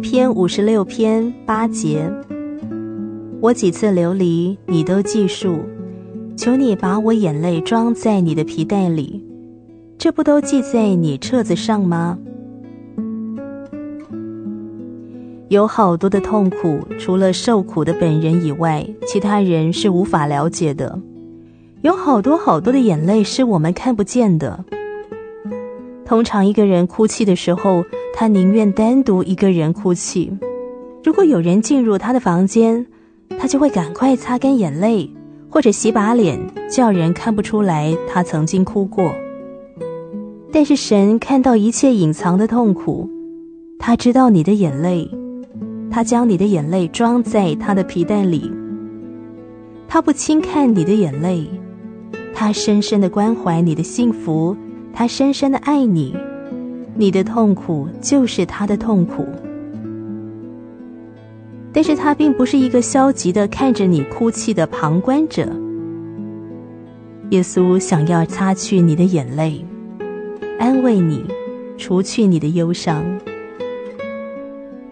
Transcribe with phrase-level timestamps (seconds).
[0.00, 2.10] 篇五十六篇八节，
[3.40, 5.58] 我几次流离，你都记数，
[6.36, 9.22] 求你把我眼泪装在你的皮带里，
[9.98, 12.18] 这不都记在你册子上吗？
[15.48, 20.98] 有好多的痛苦，除了受苦的本人以外，其他人是无法了解的。
[21.82, 24.64] 有好多好多的眼泪是我们看不见的。
[26.04, 27.84] 通常一个人哭泣的时候，
[28.20, 30.30] 他宁愿单独一个人哭泣。
[31.02, 32.86] 如果有人进入他的房间，
[33.38, 35.10] 他就会赶快擦干眼泪，
[35.48, 36.38] 或者洗把脸，
[36.70, 39.10] 叫人看不出来他曾经哭过。
[40.52, 43.08] 但是神看到一切隐藏的痛苦，
[43.78, 45.10] 他知道你的眼泪，
[45.90, 48.52] 他将你的眼泪装在他的皮袋里。
[49.88, 51.48] 他不轻看你的眼泪，
[52.34, 54.54] 他深深的关怀你的幸福，
[54.92, 56.14] 他深深的爱你。
[57.00, 59.26] 你的痛苦就是他的痛苦，
[61.72, 65.48] 但是他并不是一个消极的看着你哭泣的旁观者。
[67.30, 69.64] 耶稣想要擦去你的眼泪，
[70.58, 71.24] 安慰你，
[71.78, 73.02] 除去你的忧伤。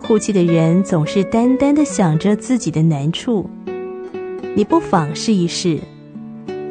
[0.00, 3.50] 哭泣的人总是单单的想着自己的难处，
[4.54, 5.78] 你不妨试一试，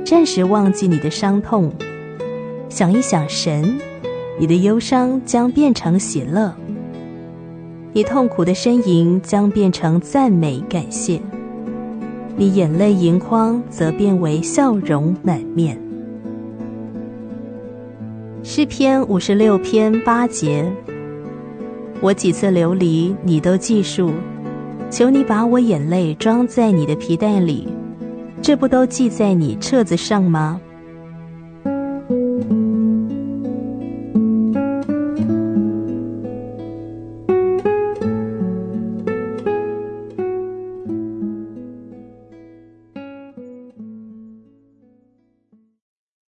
[0.04, 1.72] 暂时忘记你的伤痛，
[2.68, 3.78] 想一想神。
[4.40, 6.56] 你的忧伤将变成喜乐，
[7.92, 11.20] 你痛苦的呻吟将变成赞美感谢，
[12.38, 15.78] 你眼泪盈眶则变为笑容满面。
[18.42, 20.66] 诗篇五十六篇八节，
[22.00, 24.10] 我几次流离，你都记数，
[24.90, 27.68] 求你把我眼泪装在你的皮袋里，
[28.42, 30.62] 这不都记在你册子上吗？